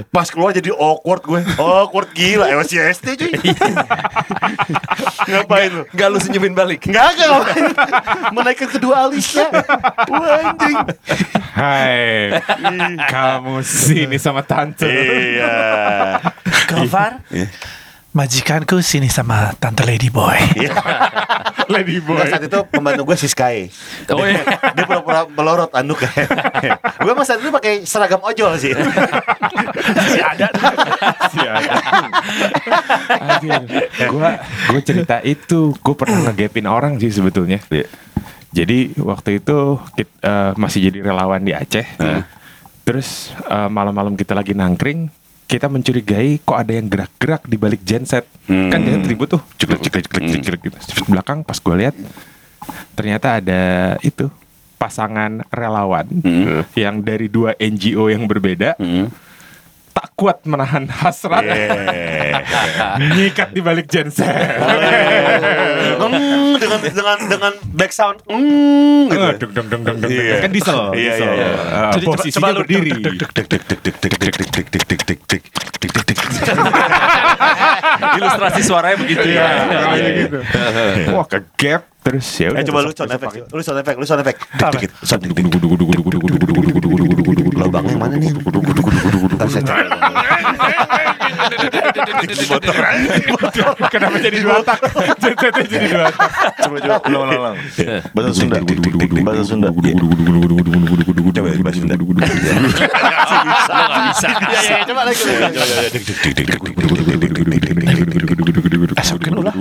[0.10, 1.42] Pas keluar jadi awkward gue.
[1.60, 3.32] Awkward gila, eh masih SD cuy.
[5.28, 5.84] Ngapain lu?
[5.94, 6.88] Gak lu senyumin balik.
[6.88, 7.64] Enggak, enggak ngapain.
[8.40, 9.48] Menaikkan kedua alisnya.
[10.10, 10.78] Wah anjing.
[11.52, 12.40] Hai,
[13.12, 14.88] kamu sini sama tante.
[14.88, 15.60] Iya.
[16.72, 17.20] Gofar,
[18.12, 20.36] Majikanku sini sama Tante Lady Boy.
[21.74, 23.72] Lady Nah, saat itu pembantu gue si Sky.
[24.12, 24.44] Oh iya.
[24.76, 26.04] Dia pura-pura melorot anduk
[27.00, 28.76] Gue masa itu pakai seragam ojol sih.
[33.96, 34.30] Gue
[34.76, 37.64] gue cerita itu gue pernah ngegapin orang sih sebetulnya.
[38.52, 41.88] Jadi waktu itu kit- eh, masih jadi relawan di Aceh.
[42.84, 45.08] Terus eh, malam-malam kita lagi nangkring,
[45.52, 48.24] kita mencurigai kok ada yang gerak-gerak di balik genset.
[48.48, 50.78] Kan dia ribut tuh, ceklek ceklek ceklek ceklek gitu.
[50.80, 51.96] Terus belakang pas gue lihat
[52.96, 53.62] ternyata ada
[54.00, 54.32] itu
[54.80, 56.08] pasangan relawan
[56.74, 58.80] yang dari dua NGO yang berbeda
[59.92, 61.44] tak kuat menahan hasrat.
[63.12, 64.24] Nyikat di balik genset.
[66.72, 68.18] Mm, dengan dengan dengan back sound.
[68.26, 69.20] Mm, gitu.
[69.22, 70.12] Eh, deng, deng, deng, deng, deng.
[70.12, 70.36] Iya.
[70.40, 71.28] Kan diesel, Iya, diesel.
[71.28, 71.50] iya, iya.
[71.52, 73.14] Eh, Jadi coba- posisinya coba lu deg,
[78.12, 79.46] Ilustrasi suaranya begitu ya.
[79.68, 80.38] Kayak gitu.
[81.12, 84.22] Wah ke gap terus ya Eh coba lu sound effect, lu sound effect, lu sound
[84.26, 84.40] effect.
[84.58, 84.74] Apa?
[84.74, 85.46] Dikit, sound dikit.
[87.54, 88.32] Lubangnya mana nih?
[89.42, 89.74] Ntar saya cek.
[93.90, 94.78] Kenapa jadi dua tak?
[95.18, 96.22] Jadi dua tak.
[96.62, 97.56] Coba coba ulang ulang ulang.
[98.14, 98.62] Bahasa Sunda.
[98.62, 99.74] Bahasa Sunda.
[99.74, 99.90] Coba
[101.58, 101.98] bahasa Sunda.
[101.98, 102.06] Lo
[103.82, 104.30] nggak bisa.
[104.30, 105.26] Iya, iya, coba lagi.
[108.94, 109.54] Masukin ulah.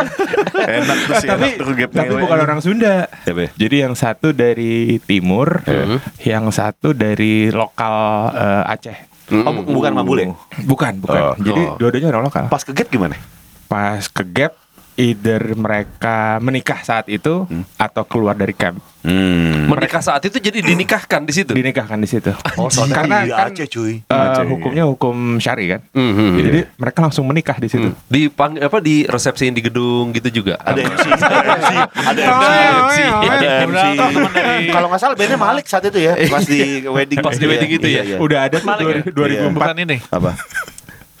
[0.80, 1.28] Enak tuh sih.
[1.28, 3.06] tapi enak tuh gap tapi bukan orang Sunda.
[3.22, 3.50] Siapa ya?
[3.56, 5.62] Jadi yang satu dari timur,
[6.20, 7.94] yang satu dari lokal
[8.30, 8.96] eh, Aceh.
[9.30, 10.34] Oh, bu- bukan Mambule.
[10.60, 11.20] Bukan, bukan.
[11.22, 11.34] Oh.
[11.36, 11.78] Jadi Oh.
[11.78, 12.44] dua-duanya orang lokal.
[12.46, 13.14] Pas ke gap gimana?
[13.66, 14.58] Pas ke gap,
[14.94, 18.78] either mereka menikah saat itu atau keluar dari camp.
[19.00, 21.52] Menikah saat itu jadi dinikahkan di situ.
[21.56, 22.30] Dinikahkan di situ.
[22.60, 24.04] Oh, soalnya Karena kan Aceh cuy.
[24.04, 25.80] eh, hukumnya hukum syari kan.
[25.96, 26.36] Mhm.
[26.36, 27.88] Jadi mereka langsung menikah di situ.
[28.06, 30.60] Di pang, apa di resepsiin di gedung gitu juga.
[30.60, 32.22] Ada MC, ada MC, ada
[32.68, 33.84] MC, ada MC.
[34.68, 37.88] Kalau nggak salah bandnya Malik saat itu ya, pas di wedding, Pas di wedding itu
[37.88, 38.02] ya?
[38.02, 38.16] Iya, iya.
[38.20, 39.00] Udah ada tuh Malik ya?
[39.08, 39.56] 2004.
[39.56, 39.96] Bukan ini.
[40.12, 40.30] Apa?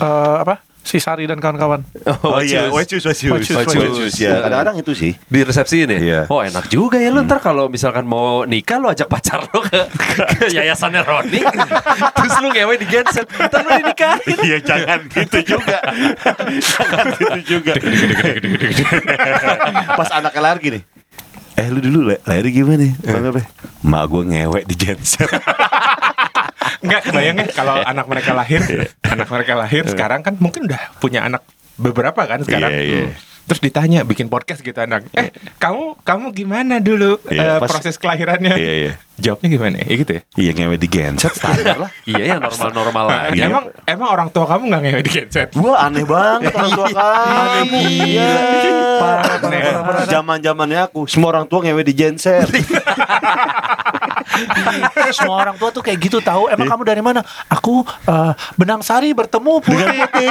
[0.00, 0.54] Eh, apa?
[0.80, 1.84] Si Sari dan kawan-kawan.
[2.24, 4.40] Oh, iya, Wecius, Wecius, Wecius, Wecius, ya.
[4.40, 5.12] Kadang-kadang itu sih.
[5.14, 5.96] di resepsi ini.
[6.00, 6.26] Iya.
[6.26, 9.76] Oh enak juga ya lu ntar kalau misalkan mau nikah lu ajak pacar lu ke,
[9.86, 11.40] ke yayasannya Roni.
[12.16, 13.28] Terus lu ngewe di genset.
[13.28, 14.36] Ntar lu dinikahin.
[14.40, 15.78] Iya, jangan gitu juga.
[16.58, 17.72] jangan gitu juga.
[19.94, 20.80] Pas anaknya lahir gini.
[21.54, 22.88] Eh lu dulu lah- lahir gimana?
[22.98, 23.42] Bang apa?
[23.84, 25.28] Mak gue ngewek di genset.
[26.80, 28.60] Enggak kebayang ya kalau anak mereka lahir,
[29.04, 31.44] anak mereka lahir sekarang kan mungkin udah punya anak
[31.76, 32.72] beberapa kan sekarang.
[32.72, 33.02] Iya, iya.
[33.04, 33.12] Hmm.
[33.46, 35.10] Terus ditanya bikin podcast gitu anak.
[35.10, 38.54] Eh, kamu kamu gimana dulu Iya, eh, pas- proses kelahirannya?
[38.54, 38.92] Iya, iya.
[39.20, 39.76] Jawabnya gimana?
[39.84, 40.22] Ya gitu ya.
[40.40, 41.90] Iya ngewek di genset standar lah.
[42.10, 43.44] Iya yang normal-normal aja.
[43.46, 45.48] Emang emang orang tua kamu nggak ngewe di genset?
[45.52, 47.80] Gua aneh banget orang tua kamu.
[47.84, 48.30] Iya.
[50.08, 52.48] Zaman zamannya aku semua orang tua ngewe di genset.
[55.10, 56.48] Semua orang tua tuh kayak gitu tahu.
[56.48, 57.20] Emang kamu dari mana?
[57.50, 60.30] Aku eh, Benang Sari bertemu putih.